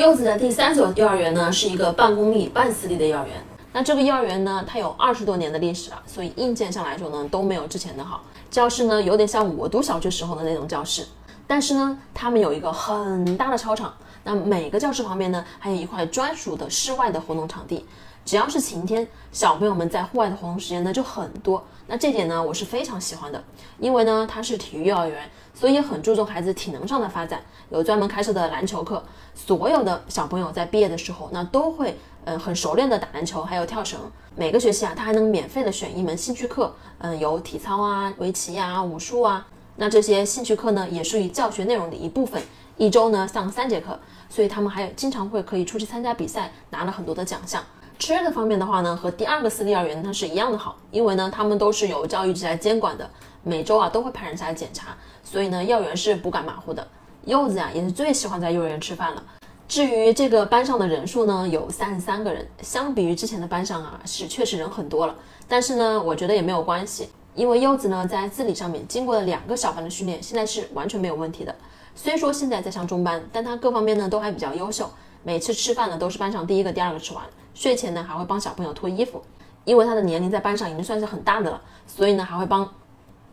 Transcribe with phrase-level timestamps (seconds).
[0.00, 3.34] 柚子的第三所幼儿园呢，是一个半公立半私立的幼儿园。
[3.70, 8.22] 那这个幼儿园呢，它有二十多年的历史了，所以硬件上来说呢，都没有之前的好。
[8.50, 11.06] 教室呢，有点像我读小学时候的那种教室，
[11.46, 13.92] 但是呢，他们有一个很大的操场。
[14.24, 17.84] 那每个教室旁边呢，还有一块专属的室外的活动场地。
[18.24, 21.62] 只要是晴天，小朋友们在户外的活动时间呢就很多。
[21.86, 23.42] 那这点呢，我是非常喜欢的，
[23.78, 25.28] 因为呢，它是体育幼儿园。
[25.52, 29.04] 所以很注重孩子体能上的发展，有专门开设的篮球课。
[29.34, 33.98] 所有的小朋友在毕业的时候，那都会嗯很熟练的打篮球，还有跳绳。
[34.36, 39.46] 每个学期啊，他还能免费的选一门兴趣课，嗯，有体操啊、围棋呀、武术啊。
[39.76, 42.40] 那这些兴趣课呢，也属于教学内容的一部分。
[42.76, 43.98] 一周呢上三节课，
[44.30, 47.62] 所以他们还有经常会可以出去参加比赛，拿了很多的奖项。
[48.00, 53.08] 吃的方面的话呢，和第二个私立幼儿园它是一样的好，因为呢他们都是由教育局来监管的，
[53.42, 54.96] 每周啊都会派人下来检查。
[55.22, 56.84] 所以呢，幼儿园是不敢马虎的。
[57.26, 59.22] 柚子呀，也是最喜欢在幼儿园吃饭了。
[59.68, 65.14] 至于这个班上的人数呢，有三十三个人，相比于之前的班上啊，是确实人很多了。
[65.46, 71.54] 但是呢，我觉得也没有关系，因为柚子呢，在自理上面经过了两个小班的训练，现在是完全没有问题的。
[71.94, 74.90] 虽说现在在上中班，但他各方面呢都还比较优秀。
[75.22, 77.22] 每次吃饭呢，都是班上第一个、第二个吃完。
[77.54, 79.22] 睡前呢，还会帮小朋友脱衣服，
[79.64, 82.68] 因为他的年龄在班上已经算是很大的了，所以呢，还会帮。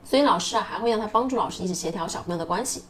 [0.03, 2.83] 所以老师啊还会让他帮助老师一起协调小朋友的关系。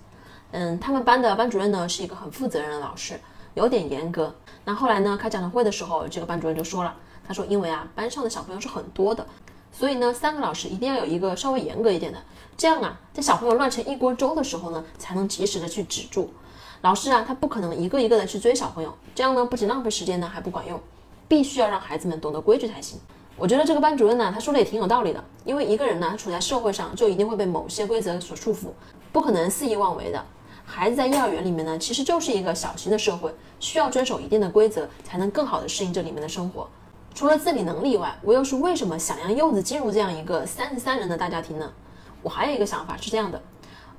[0.51, 3.19] 嗯，他们班的班主任呢是一个很负责任的老师，
[3.55, 4.33] 有点严格。
[4.65, 6.95] 那后来呢开家长会的时候，这个班主任就说了，
[7.27, 9.25] 他说因为啊班上的小朋友是很多的，
[9.71, 12.19] 所以呢三个老师一定要有一个稍微严格一点的，
[12.55, 16.31] 这样啊在小朋友乱成一锅粥的时候呢才能及时的去止住。
[16.81, 20.79] 老师啊他不可能一个一个的去追小朋友，这样呢不仅浪费时间呢还不管用，
[21.27, 22.99] 必须要让孩子们懂得规矩才行。
[23.35, 25.23] 我觉得这个班主任呢，他说的也挺有道理的。
[25.45, 28.67] 因为一个人呢，他处在社会上就一定会被某些规则所束缚，
[29.11, 30.25] 不可能肆意妄为的。
[30.65, 36.67] 孩子在幼儿园里面呢，其实就是一个小型的社会，需要遵守一定的规则，才能更好的适应这里面的生活。
[37.13, 41.71] 除了自理能力以外，我又是为什么想让柚子进入这样一个三十三人的大家庭呢？
[42.21, 43.41] 我还有一个想法是这样的，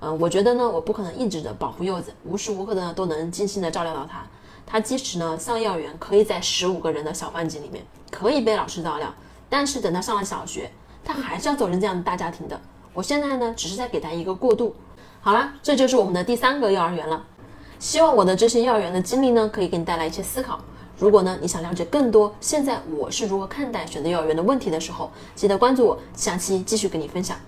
[0.00, 4.26] 嗯，我觉得呢，我不可能一直的保护柚子，无时无刻的都能精心的照料到他。
[4.70, 9.12] 他即使呢上幼儿园，可以在十五个人的小班级里面，可以被老师照料。
[9.48, 10.70] 但是等他上了小学，
[11.02, 12.60] 他还是要走进这样的大家庭的。
[12.92, 14.76] 我现在呢，只是在给他一个过渡。
[15.22, 17.24] 好了，这就是我们的第三个幼儿园了。
[17.78, 20.60] 希望我的这些幼儿园的经历呢，可以给你带来一些思考。
[20.98, 27.38] 如果呢，你想了解更多现在我是如何看待选择幼儿园的问题的时候，记得关注我，下期继续跟你分享。